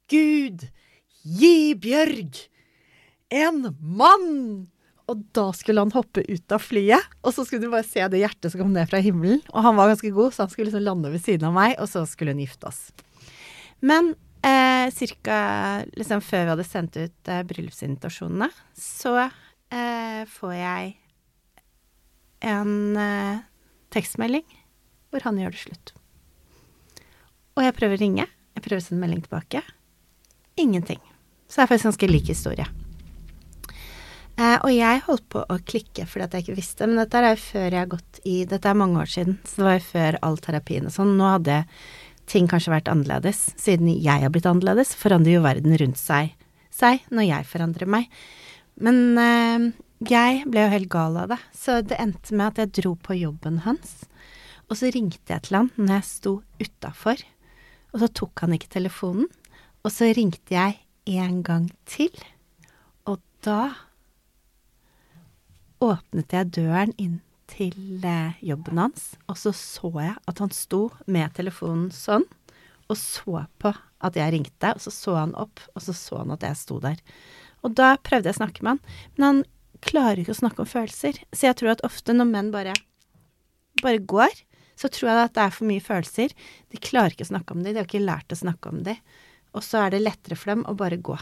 Gud, 0.09 0.69
gi 1.23 1.75
Bjørg 1.75 2.39
en 3.35 3.75
mann! 3.81 4.69
Og 5.09 5.25
da 5.33 5.47
skulle 5.57 5.81
han 5.81 5.93
hoppe 5.95 6.21
ut 6.29 6.53
av 6.53 6.61
flyet, 6.61 7.05
og 7.25 7.33
så 7.33 7.43
skulle 7.47 7.65
du 7.65 7.73
bare 7.73 7.87
se 7.87 8.05
det 8.13 8.21
hjertet 8.21 8.53
som 8.53 8.61
kom 8.61 8.75
ned 8.75 8.91
fra 8.91 9.01
himmelen. 9.01 9.41
Og 9.55 9.65
han 9.65 9.77
var 9.79 9.89
ganske 9.89 10.13
god, 10.13 10.35
så 10.35 10.45
han 10.45 10.53
skulle 10.53 10.69
liksom 10.69 10.85
lande 10.85 11.13
ved 11.15 11.25
siden 11.25 11.49
av 11.49 11.55
meg, 11.57 11.79
og 11.81 11.89
så 11.89 12.05
skulle 12.09 12.35
hun 12.37 12.43
gifte 12.45 12.69
oss. 12.69 12.83
Men 13.81 14.13
eh, 14.43 14.87
cirka 14.95 15.39
liksom 15.97 16.23
før 16.25 16.45
vi 16.45 16.53
hadde 16.55 16.67
sendt 16.67 16.99
ut 16.99 17.31
eh, 17.31 17.45
bryllupsinvitasjonene, 17.49 18.49
så 18.79 19.15
eh, 19.25 20.23
får 20.31 20.55
jeg 20.55 20.97
en 22.49 22.75
eh, 22.97 23.45
tekstmelding 23.95 24.47
hvor 25.09 25.25
han 25.25 25.39
gjør 25.41 25.55
det 25.55 25.63
slutt. 25.63 25.95
Og 27.59 27.65
jeg 27.65 27.75
prøver 27.75 27.99
å 27.99 28.03
ringe, 28.03 28.27
jeg 28.55 28.65
prøver 28.65 28.83
å 28.83 28.85
sende 28.85 29.03
melding 29.03 29.25
tilbake. 29.25 29.65
Ingenting. 30.59 31.01
Så 31.49 31.59
det 31.59 31.65
er 31.65 31.71
faktisk 31.73 31.89
ganske 31.89 32.11
lik 32.11 32.29
historie. 32.31 32.67
Eh, 34.39 34.59
og 34.63 34.71
jeg 34.71 35.03
holdt 35.09 35.25
på 35.33 35.41
å 35.43 35.57
klikke 35.67 36.05
fordi 36.07 36.39
jeg 36.39 36.45
ikke 36.45 36.59
visste, 36.61 36.87
men 36.87 37.01
dette 37.01 37.19
er 37.19 37.33
jo 37.33 37.41
før 37.43 37.67
jeg 37.67 37.81
har 37.81 37.91
gått 37.91 38.21
i 38.29 38.37
Dette 38.47 38.71
er 38.71 38.79
mange 38.79 39.01
år 39.03 39.11
siden, 39.11 39.41
så 39.43 39.59
det 39.59 39.67
var 39.67 39.79
jo 39.79 39.87
før 39.89 40.19
all 40.29 40.39
terapien 40.45 40.87
og 40.87 40.95
sånn. 40.95 41.17
Nå 41.19 41.33
hadde 41.33 41.57
jeg 41.57 41.67
ting 42.29 42.49
kanskje 42.51 42.75
vært 42.75 42.91
annerledes. 42.93 43.49
Siden 43.61 43.91
jeg 43.91 44.25
har 44.25 44.33
blitt 44.33 44.49
annerledes, 44.49 44.95
forandrer 44.99 45.39
jo 45.39 45.47
verden 45.47 45.77
rundt 45.81 46.01
seg 46.01 46.35
seg 46.79 47.05
når 47.15 47.29
jeg 47.29 47.49
forandrer 47.49 47.91
meg. 47.91 48.09
Men 48.79 49.19
øh, 49.19 49.67
jeg 50.09 50.45
ble 50.47 50.67
jo 50.67 50.75
helt 50.75 50.91
gal 50.93 51.19
av 51.19 51.33
det, 51.33 51.41
så 51.57 51.81
det 51.83 51.99
endte 51.99 52.37
med 52.37 52.53
at 52.53 52.63
jeg 52.63 52.75
dro 52.83 52.95
på 53.03 53.17
jobben 53.19 53.63
hans. 53.65 54.05
Og 54.69 54.79
så 54.79 54.93
ringte 54.95 55.33
jeg 55.33 55.47
til 55.47 55.59
han 55.59 55.71
når 55.77 55.95
jeg 55.97 56.09
sto 56.11 56.35
utafor, 56.61 57.25
og 57.95 58.03
så 58.05 58.11
tok 58.21 58.45
han 58.45 58.55
ikke 58.55 58.75
telefonen. 58.77 59.29
Og 59.87 59.95
så 59.95 60.11
ringte 60.15 60.55
jeg 60.55 60.79
en 61.09 61.41
gang 61.47 61.69
til, 61.89 62.13
og 63.09 63.23
da 63.47 63.73
åpnet 65.83 66.35
jeg 66.35 66.53
døren 66.59 66.93
inn 66.99 67.21
til 67.49 68.05
eh, 68.07 68.39
jobben 68.45 68.81
hans, 68.81 69.13
og 69.29 69.39
så 69.41 69.53
så 69.57 69.91
jeg 69.97 70.17
at 70.31 70.43
han 70.43 70.53
sto 70.55 70.89
med 71.07 71.35
telefonen 71.37 71.89
sånn, 71.95 72.27
og 72.89 72.97
så 72.97 73.45
på 73.61 73.73
at 74.05 74.17
jeg 74.17 74.33
ringte, 74.35 74.73
og 74.73 74.83
så 74.83 74.93
så 74.95 75.17
han 75.19 75.37
opp, 75.39 75.61
og 75.75 75.85
så 75.85 75.95
så 75.97 76.23
han 76.23 76.35
at 76.37 76.45
jeg 76.47 76.61
sto 76.61 76.79
der. 76.83 77.01
Og 77.67 77.75
da 77.77 77.97
prøvde 78.01 78.31
jeg 78.31 78.39
å 78.39 78.43
snakke 78.43 78.65
med 78.65 78.77
han, 78.77 79.01
men 79.17 79.27
han 79.27 79.41
klarer 79.85 80.23
ikke 80.23 80.35
å 80.37 80.43
snakke 80.43 80.65
om 80.65 80.71
følelser. 80.71 81.19
Så 81.33 81.49
jeg 81.49 81.59
tror 81.59 81.75
at 81.75 81.85
ofte 81.87 82.15
når 82.15 82.31
menn 82.31 82.53
bare, 82.55 82.75
bare 83.83 84.03
går, 84.03 84.45
så 84.79 84.91
tror 84.93 85.11
jeg 85.11 85.25
at 85.25 85.35
det 85.35 85.45
er 85.45 85.55
for 85.55 85.69
mye 85.69 85.83
følelser. 85.83 86.35
De 86.71 86.81
klarer 86.83 87.15
ikke 87.15 87.27
å 87.27 87.33
snakke 87.33 87.55
om 87.55 87.65
dem, 87.65 87.75
de 87.75 87.83
har 87.83 87.89
ikke 87.89 88.05
lært 88.05 88.35
å 88.35 88.39
snakke 88.39 88.71
om 88.71 88.85
dem. 88.87 89.01
Og 89.57 89.65
så 89.65 89.83
er 89.83 89.95
det 89.95 90.05
lettere 90.05 90.39
for 90.39 90.53
dem 90.55 90.65
å 90.71 90.77
bare 90.79 91.01
gå. 91.03 91.17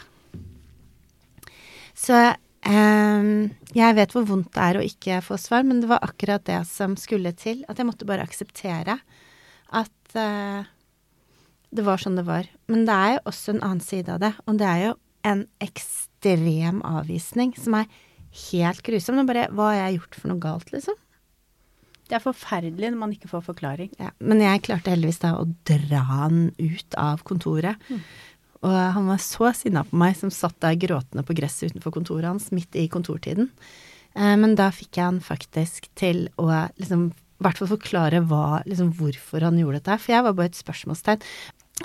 Så 1.97 2.13
jeg 2.67 3.95
vet 3.97 4.13
hvor 4.15 4.25
vondt 4.27 4.49
det 4.55 4.63
er 4.63 4.79
å 4.79 4.85
ikke 4.85 5.21
få 5.23 5.37
svar, 5.39 5.63
men 5.67 5.79
det 5.83 5.89
var 5.91 6.03
akkurat 6.03 6.43
det 6.47 6.61
som 6.69 6.97
skulle 6.99 7.31
til. 7.37 7.63
At 7.69 7.79
jeg 7.79 7.87
måtte 7.87 8.07
bare 8.09 8.25
akseptere 8.27 8.97
at 9.67 10.17
eh, 10.17 10.67
det 11.75 11.85
var 11.85 12.01
sånn 12.01 12.19
det 12.19 12.27
var. 12.27 12.47
Men 12.71 12.85
det 12.87 12.95
er 12.95 13.15
jo 13.17 13.25
også 13.31 13.55
en 13.55 13.63
annen 13.63 13.83
side 13.83 14.13
av 14.13 14.21
det, 14.23 14.33
og 14.47 14.59
det 14.59 14.67
er 14.67 14.83
jo 14.85 14.93
en 15.27 15.43
ekstrem 15.63 16.79
avvisning 16.87 17.53
som 17.59 17.75
er 17.79 17.89
helt 18.51 18.83
grusom. 18.85 19.19
Og 19.19 19.27
bare 19.29 19.49
Hva 19.51 19.73
har 19.73 19.81
jeg 19.81 19.99
gjort 19.99 20.19
for 20.21 20.31
noe 20.31 20.43
galt, 20.43 20.71
liksom? 20.75 20.97
Det 22.07 22.15
er 22.15 22.23
forferdelig 22.23 22.93
når 22.93 22.99
man 23.01 23.13
ikke 23.15 23.27
får 23.27 23.43
forklaring. 23.49 23.91
Ja, 23.99 24.13
men 24.23 24.39
jeg 24.39 24.63
klarte 24.63 24.93
heldigvis 24.93 25.19
da 25.19 25.33
å 25.35 25.47
dra 25.67 26.05
han 26.07 26.45
ut 26.55 26.95
av 26.99 27.23
kontoret. 27.27 27.81
Mm. 27.91 28.03
Og 28.65 28.73
han 28.73 29.09
var 29.09 29.21
så 29.21 29.51
sinna 29.55 29.83
på 29.85 29.99
meg 29.99 30.15
som 30.17 30.33
satt 30.33 30.57
der 30.63 30.79
gråtende 30.79 31.25
på 31.25 31.35
gresset 31.37 31.71
utenfor 31.71 31.93
kontoret 31.99 32.29
hans 32.29 32.49
midt 32.55 32.75
i 32.79 32.87
kontortiden. 32.91 33.51
Eh, 34.17 34.35
men 34.39 34.55
da 34.57 34.71
fikk 34.73 34.97
jeg 34.97 35.09
han 35.11 35.21
faktisk 35.23 35.91
til 35.99 36.25
å 36.41 36.49
liksom 36.79 37.11
i 37.37 37.45
hvert 37.45 37.59
fall 37.59 37.69
forklare 37.69 38.23
hva, 38.25 38.63
liksom, 38.65 38.95
hvorfor 38.97 39.43
han 39.45 39.59
gjorde 39.61 39.83
dette. 39.83 39.99
For 40.01 40.15
jeg 40.15 40.25
var 40.25 40.33
bare 40.37 40.49
et 40.49 40.57
spørsmålstegn. 40.57 41.25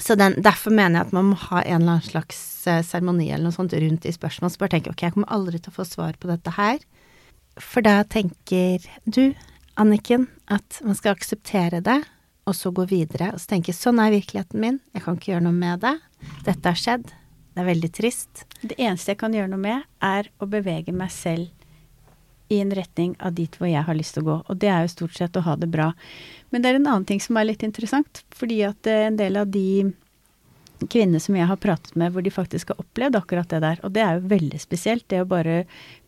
Så 0.01 0.17
den, 0.17 0.39
derfor 0.41 0.73
mener 0.73 1.03
jeg 1.03 1.11
at 1.11 1.13
man 1.13 1.29
må 1.29 1.37
ha 1.51 1.61
en 1.61 1.83
eller 1.83 1.99
annen 1.99 2.07
slags 2.07 2.41
eh, 2.71 2.81
seremoni 2.87 3.29
eller 3.29 3.51
noe 3.51 3.57
sånt 3.59 3.75
rundt 3.77 4.09
i 4.09 4.15
spørsmål. 4.15 4.53
Så 4.53 4.63
bare 4.63 4.79
tenke 4.79 4.93
ok, 4.95 5.05
jeg 5.05 5.17
kommer 5.17 5.35
aldri 5.35 5.61
til 5.61 5.75
å 5.75 5.77
få 5.77 5.85
svar 5.85 6.17
på 6.17 6.31
dette 6.31 6.55
her. 6.57 6.81
For 7.61 7.85
da 7.85 7.99
tenker 8.09 8.81
du, 9.05 9.35
Anniken, 9.77 10.31
at 10.53 10.81
man 10.85 10.97
skal 10.97 11.19
akseptere 11.19 11.83
det, 11.85 12.01
og 12.49 12.57
så 12.57 12.73
gå 12.75 12.87
videre. 12.89 13.31
Og 13.35 13.43
så 13.43 13.53
tenke 13.53 13.77
sånn 13.77 14.01
er 14.01 14.15
virkeligheten 14.15 14.63
min, 14.63 14.81
jeg 14.97 15.05
kan 15.05 15.21
ikke 15.21 15.35
gjøre 15.35 15.47
noe 15.51 15.57
med 15.57 15.85
det. 15.85 15.95
Dette 16.47 16.69
har 16.69 16.79
skjedd. 16.79 17.11
Det 17.53 17.61
er 17.61 17.69
veldig 17.69 17.91
trist. 17.93 18.45
Det 18.63 18.79
eneste 18.79 19.13
jeg 19.13 19.21
kan 19.21 19.35
gjøre 19.37 19.51
noe 19.53 19.61
med, 19.61 19.89
er 20.01 20.31
å 20.41 20.49
bevege 20.49 20.95
meg 20.97 21.13
selv 21.13 21.51
i 22.53 22.61
en 22.61 22.73
retning 22.77 23.15
av 23.25 23.35
dit 23.37 23.55
hvor 23.57 23.69
jeg 23.69 23.85
har 23.87 23.97
lyst 23.97 24.17
til 24.17 24.25
å 24.25 24.29
gå. 24.29 24.37
Og 24.53 24.61
det 24.61 24.71
er 24.73 24.85
jo 24.85 24.93
stort 24.93 25.17
sett 25.17 25.37
å 25.37 25.45
ha 25.47 25.57
det 25.57 25.71
bra. 25.73 25.93
Men 26.53 26.63
det 26.63 26.71
er 26.71 26.81
en 26.81 26.89
annen 26.89 27.09
ting 27.09 27.21
som 27.23 27.39
er 27.41 27.49
litt 27.49 27.65
interessant. 27.65 28.25
Fordi 28.37 28.61
at 28.69 28.89
eh, 28.91 29.07
en 29.09 29.19
del 29.21 29.39
av 29.41 29.53
de 29.53 29.93
kvinnene 30.83 31.21
som 31.23 31.37
jeg 31.39 31.47
har 31.47 31.61
pratet 31.63 31.95
med, 31.99 32.13
hvor 32.13 32.25
de 32.25 32.33
faktisk 32.33 32.73
har 32.73 32.81
opplevd 32.83 33.17
akkurat 33.21 33.53
det 33.53 33.63
der. 33.65 33.81
Og 33.87 33.95
det 33.95 34.03
er 34.05 34.19
jo 34.19 34.33
veldig 34.33 34.61
spesielt. 34.61 35.07
Det 35.09 35.23
å 35.23 35.29
bare 35.29 35.63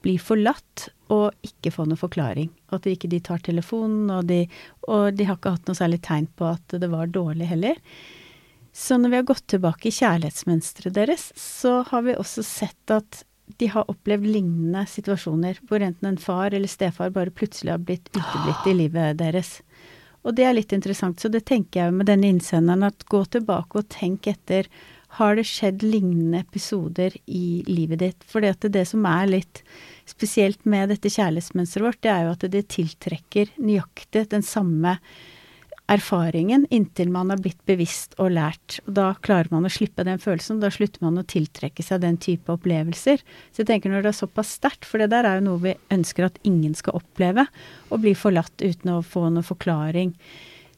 bli 0.05 0.17
forlatt 0.21 0.89
og 1.15 1.47
ikke 1.47 1.73
få 1.75 1.87
noen 1.89 2.01
forklaring. 2.01 2.51
At 2.75 2.89
ikke 2.91 3.11
de 3.13 3.23
tar 3.25 3.45
telefonen, 3.45 4.11
og 4.13 4.29
de, 4.29 4.45
og 4.89 5.15
de 5.17 5.29
har 5.29 5.39
ikke 5.39 5.55
hatt 5.57 5.71
noe 5.71 5.79
særlig 5.79 6.03
tegn 6.05 6.29
på 6.37 6.49
at 6.51 6.77
det 6.81 6.91
var 6.93 7.13
dårlig 7.13 7.49
heller. 7.53 7.81
Så 8.75 8.99
når 8.99 9.13
vi 9.13 9.19
har 9.21 9.29
gått 9.29 9.47
tilbake 9.53 9.89
i 9.89 9.95
kjærlighetsmønsteret 9.95 10.97
deres, 10.97 11.29
så 11.39 11.85
har 11.87 12.03
vi 12.03 12.17
også 12.19 12.43
sett 12.43 12.91
at 12.91 13.23
de 13.61 13.69
har 13.71 13.87
opplevd 13.93 14.27
lignende 14.27 14.83
situasjoner 14.91 15.61
hvor 15.69 15.85
enten 15.85 16.09
en 16.09 16.19
far 16.19 16.55
eller 16.57 16.71
stefar 16.71 17.13
bare 17.15 17.31
plutselig 17.31 17.75
har 17.75 17.85
blitt 17.87 18.09
uteblitt 18.17 18.67
i 18.67 18.75
livet 18.79 19.21
deres. 19.21 19.59
Og 20.25 20.35
det 20.35 20.47
er 20.49 20.57
litt 20.57 20.73
interessant, 20.73 21.21
så 21.21 21.29
det 21.31 21.45
tenker 21.47 21.85
jeg 21.85 21.95
med 21.95 22.09
denne 22.09 22.31
innsenderen, 22.33 22.87
at 22.89 23.07
gå 23.13 23.21
tilbake 23.37 23.79
og 23.79 23.91
tenk 23.93 24.27
etter. 24.33 24.67
Har 25.21 25.37
det 25.39 25.45
skjedd 25.47 25.85
lignende 25.85 26.41
episoder 26.43 27.15
i 27.31 27.63
livet 27.69 28.01
ditt? 28.01 28.27
For 28.27 28.43
det, 28.43 28.57
det 28.75 28.87
som 28.91 29.05
er 29.07 29.29
litt 29.31 29.63
spesielt 30.09 30.65
med 30.67 30.91
dette 30.91 31.13
kjærlighetsmønsteret 31.13 31.87
vårt, 31.87 32.03
det 32.03 32.11
er 32.11 32.25
jo 32.25 32.35
at 32.35 32.49
det 32.57 32.67
tiltrekker 32.73 33.53
nøyaktig 33.61 34.25
den 34.33 34.43
samme 34.43 34.97
erfaringen 35.91 36.65
inntil 36.73 37.11
man 37.13 37.29
har 37.33 37.41
blitt 37.45 37.61
bevisst 37.69 38.15
og 38.23 38.33
lært. 38.37 38.79
Og 38.87 38.95
da 38.97 39.11
klarer 39.25 39.51
man 39.53 39.67
å 39.69 39.73
slippe 39.73 40.07
den 40.07 40.23
følelsen, 40.23 40.59
og 40.59 40.65
da 40.65 40.73
slutter 40.73 41.05
man 41.05 41.21
å 41.21 41.27
tiltrekke 41.29 41.85
seg 41.85 42.01
den 42.05 42.17
type 42.23 42.53
opplevelser. 42.55 43.21
Så 43.53 43.63
jeg 43.63 43.71
tenker 43.71 43.93
når 43.93 44.07
det 44.07 44.15
er 44.15 44.21
såpass 44.23 44.55
sterkt, 44.57 44.89
for 44.89 45.03
det 45.03 45.11
der 45.13 45.29
er 45.29 45.41
jo 45.41 45.49
noe 45.51 45.65
vi 45.67 45.77
ønsker 45.95 46.29
at 46.29 46.41
ingen 46.49 46.77
skal 46.79 46.97
oppleve, 47.01 47.47
å 47.93 48.01
bli 48.01 48.15
forlatt 48.17 48.65
uten 48.65 48.97
å 48.97 49.05
få 49.05 49.29
noen 49.29 49.47
forklaring 49.47 50.15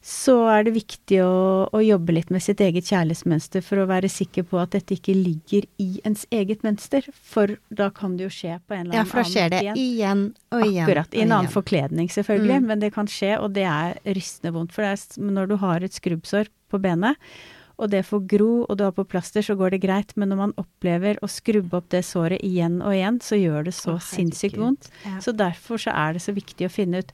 så 0.06 0.36
er 0.52 0.68
det 0.68 0.76
viktig 0.76 1.16
å, 1.24 1.66
å, 1.74 1.80
jobbe 1.82 2.14
litt 2.14 2.28
med 2.30 2.44
sitt 2.44 2.60
eget 2.62 2.86
kjærlighetsmønster 2.86 3.64
for 3.66 3.82
å 3.82 3.88
være 3.90 4.06
sikker 4.12 4.44
på 4.46 4.60
at 4.62 4.76
dette 4.76 4.94
ikke 4.94 5.16
ligger 5.18 5.66
i 5.82 5.88
ens 6.06 6.22
eget 6.30 6.62
mønster. 6.62 7.08
For 7.10 7.56
da 7.74 7.88
kan 7.94 8.14
det 8.14 8.28
jo 8.28 8.30
skje 8.36 8.60
på 8.62 8.76
en 8.76 8.84
eller 8.84 8.92
annen 8.92 9.00
Ja, 9.00 9.08
for 9.10 9.24
da 9.24 9.32
skjer 9.32 9.50
det 9.50 9.64
igjen, 9.64 9.80
igjen 9.82 10.22
og 10.54 10.62
igjen. 10.62 10.84
Akkurat. 10.84 11.10
I 11.10 11.24
en 11.24 11.34
annen 11.34 11.50
forkledning, 11.50 12.10
selvfølgelig. 12.14 12.60
Mm. 12.62 12.68
Men 12.70 12.84
det 12.84 12.92
kan 12.94 13.10
skje, 13.10 13.32
og 13.42 13.56
det 13.58 13.66
er 13.66 13.98
rystende 14.06 14.54
vondt. 14.54 14.76
For 14.76 14.86
det 14.86 14.92
er 14.94 15.32
når 15.40 15.50
du 15.50 15.56
har 15.64 15.86
et 15.88 15.98
skrubbsår 15.98 16.52
på 16.70 16.80
benet, 16.84 17.26
og 17.76 17.90
det 17.92 18.04
får 18.08 18.22
gro, 18.30 18.52
og 18.64 18.78
du 18.78 18.84
har 18.86 18.94
på 18.94 19.04
plaster, 19.10 19.42
så 19.44 19.56
går 19.58 19.74
det 19.74 19.82
greit. 19.82 20.14
Men 20.14 20.30
når 20.30 20.38
man 20.38 20.54
opplever 20.62 21.18
å 21.18 21.28
skrubbe 21.28 21.80
opp 21.80 21.90
det 21.92 22.04
såret 22.06 22.46
igjen 22.46 22.78
og 22.78 22.94
igjen, 22.94 23.18
så 23.26 23.40
gjør 23.40 23.66
det 23.66 23.74
så 23.76 23.96
Åh, 23.98 24.06
sinnssykt 24.14 24.56
vondt. 24.60 24.86
Ja. 25.02 25.18
Så 25.24 25.34
derfor 25.34 25.82
så 25.82 25.92
er 25.98 26.14
det 26.14 26.22
så 26.24 26.36
viktig 26.36 26.70
å 26.70 26.72
finne 26.72 27.02
ut 27.02 27.12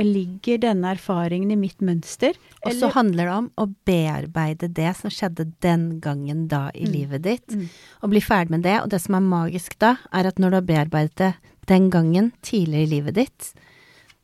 Ligger 0.00 0.60
denne 0.62 0.94
erfaringen 0.94 1.50
i 1.52 1.58
mitt 1.60 1.82
mønster? 1.84 2.36
Og 2.64 2.72
så 2.76 2.88
handler 2.94 3.28
det 3.28 3.34
om 3.34 3.48
å 3.60 3.66
bearbeide 3.88 4.70
det 4.76 4.94
som 4.98 5.12
skjedde 5.12 5.50
den 5.64 6.00
gangen 6.00 6.46
da 6.48 6.68
i 6.72 6.86
mm. 6.88 6.92
livet 6.94 7.24
ditt, 7.26 7.52
mm. 7.52 7.68
og 8.00 8.14
bli 8.14 8.22
ferdig 8.24 8.56
med 8.56 8.64
det. 8.64 8.78
Og 8.80 8.90
det 8.92 9.02
som 9.04 9.18
er 9.18 9.28
magisk 9.28 9.76
da, 9.82 9.94
er 10.16 10.30
at 10.30 10.40
når 10.40 10.50
du 10.50 10.58
har 10.60 10.68
bearbeidet 10.72 11.16
det 11.20 11.32
den 11.70 11.90
gangen 11.92 12.32
tidligere 12.42 12.88
i 12.88 12.92
livet 12.96 13.18
ditt, 13.20 13.52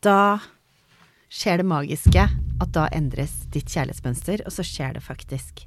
da 0.02 0.40
skjer 1.32 1.60
det 1.60 1.68
magiske 1.68 2.26
at 2.26 2.74
da 2.74 2.88
endres 2.96 3.44
ditt 3.52 3.70
kjærlighetsmønster, 3.70 4.42
og 4.46 4.54
så 4.56 4.64
skjer 4.66 4.96
det 4.96 5.04
faktisk 5.04 5.66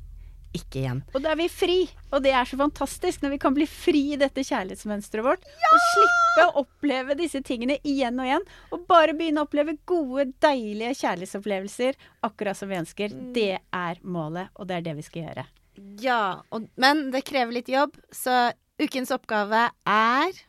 ikke 0.56 0.82
igjen. 0.82 1.02
Og 1.14 1.24
da 1.24 1.34
er 1.34 1.40
vi 1.40 1.48
fri! 1.52 1.78
Og 2.10 2.24
det 2.26 2.34
er 2.34 2.48
så 2.50 2.58
fantastisk 2.60 3.24
når 3.24 3.36
vi 3.36 3.40
kan 3.42 3.56
bli 3.56 3.68
fri 3.70 4.02
i 4.14 4.20
dette 4.20 4.44
kjærlighetsmønsteret 4.48 5.26
vårt. 5.26 5.46
Ja! 5.46 5.72
Og 5.76 5.86
slippe 5.90 6.46
å 6.48 6.64
oppleve 6.64 7.18
disse 7.20 7.42
tingene 7.46 7.80
igjen 7.84 8.20
og 8.20 8.30
igjen. 8.30 8.50
Og 8.76 8.84
bare 8.90 9.16
begynne 9.18 9.44
å 9.44 9.50
oppleve 9.50 9.78
gode, 9.90 10.30
deilige 10.42 10.98
kjærlighetsopplevelser 11.04 12.00
akkurat 12.28 12.60
som 12.60 12.72
vi 12.72 12.80
ønsker. 12.82 13.16
Mm. 13.16 13.32
Det 13.38 13.54
er 13.60 14.04
målet, 14.04 14.54
og 14.56 14.70
det 14.70 14.80
er 14.80 14.90
det 14.90 14.98
vi 15.00 15.08
skal 15.08 15.28
gjøre. 15.28 15.48
Ja, 16.02 16.24
og, 16.52 16.68
men 16.80 17.08
det 17.14 17.26
krever 17.28 17.56
litt 17.56 17.72
jobb, 17.72 17.96
så 18.12 18.50
ukens 18.80 19.14
oppgave 19.16 19.70
er 19.88 20.46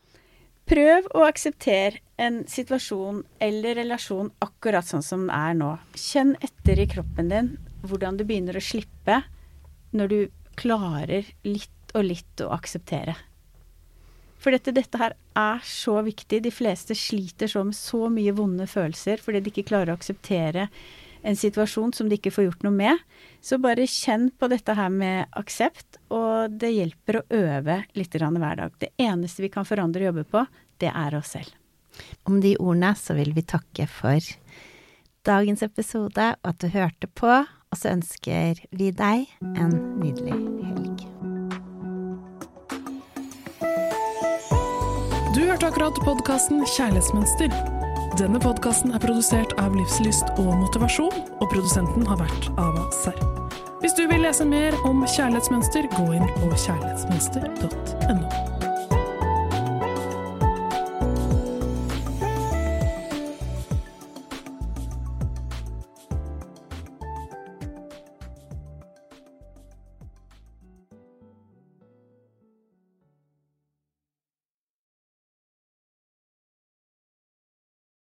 Prøv 0.70 1.08
å 1.18 1.24
akseptere 1.26 1.98
en 2.20 2.44
situasjon 2.46 3.24
eller 3.42 3.74
relasjon 3.80 4.28
akkurat 4.44 4.86
sånn 4.86 5.02
som 5.02 5.24
den 5.24 5.32
er 5.34 5.56
nå. 5.58 5.70
Kjenn 5.98 6.36
etter 6.46 6.78
i 6.78 6.86
kroppen 6.86 7.32
din 7.32 7.48
hvordan 7.82 8.20
du 8.20 8.22
begynner 8.28 8.54
å 8.54 8.62
slippe 8.62 9.16
når 9.96 10.12
du 10.12 10.20
klarer 10.60 11.28
litt 11.46 11.94
og 11.94 12.06
litt 12.06 12.42
å 12.44 12.52
akseptere. 12.54 13.16
For 14.40 14.54
dette, 14.54 14.72
dette 14.72 14.96
her 15.00 15.14
er 15.36 15.60
så 15.66 15.98
viktig. 16.06 16.40
De 16.44 16.52
fleste 16.54 16.96
sliter 16.96 17.50
så 17.50 17.64
med 17.66 17.76
så 17.76 18.06
mye 18.12 18.32
vonde 18.36 18.66
følelser 18.70 19.20
fordi 19.20 19.42
de 19.44 19.52
ikke 19.52 19.68
klarer 19.72 19.92
å 19.92 19.98
akseptere 19.98 20.68
en 21.22 21.36
situasjon 21.36 21.92
som 21.92 22.08
de 22.08 22.16
ikke 22.16 22.32
får 22.32 22.46
gjort 22.46 22.64
noe 22.64 22.72
med. 22.72 23.02
Så 23.44 23.58
bare 23.60 23.88
kjenn 23.88 24.30
på 24.38 24.48
dette 24.52 24.74
her 24.76 24.88
med 24.92 25.28
aksept, 25.36 26.00
og 26.08 26.56
det 26.60 26.72
hjelper 26.72 27.20
å 27.20 27.26
øve 27.42 27.82
litt 27.98 28.16
hver 28.16 28.56
dag. 28.62 28.72
Det 28.80 28.92
eneste 29.00 29.44
vi 29.44 29.52
kan 29.52 29.68
forandre 29.68 30.06
og 30.06 30.10
jobbe 30.10 30.26
på, 30.32 30.44
det 30.80 30.92
er 30.92 31.16
oss 31.18 31.34
selv. 31.36 31.52
Om 32.24 32.40
de 32.40 32.54
ordene 32.56 32.94
så 32.96 33.16
vil 33.18 33.34
vi 33.36 33.44
takke 33.44 33.86
for 33.90 34.24
dagens 35.26 35.62
episode, 35.66 36.32
og 36.40 36.52
at 36.52 36.60
du 36.62 36.70
hørte 36.72 37.10
på. 37.12 37.42
Og 37.70 37.78
så 37.78 37.92
ønsker 37.94 38.58
vi 38.74 38.90
deg 38.90 39.28
en 39.54 39.74
nydelig 40.00 40.34
helg. 40.66 41.04
Du 45.36 45.44
hørte 45.46 45.70
akkurat 45.70 46.00
podkasten 46.02 46.64
Kjærlighetsmønster. 46.66 47.54
Denne 48.18 48.42
podkasten 48.42 48.90
er 48.90 49.00
produsert 49.02 49.54
av 49.62 49.78
Livslyst 49.78 50.34
og 50.42 50.50
Motivasjon, 50.64 51.14
og 51.38 51.46
produsenten 51.54 52.10
har 52.10 52.18
vært 52.20 52.50
Ava 52.58 52.88
Serr. 53.04 53.22
Hvis 53.80 53.94
du 53.96 54.02
vil 54.10 54.26
lese 54.26 54.44
mer 54.44 54.74
om 54.84 55.06
kjærlighetsmønster, 55.06 55.86
gå 55.94 56.10
inn 56.18 56.26
på 56.36 56.50
kjærlighetsmønster.no. 56.66 58.49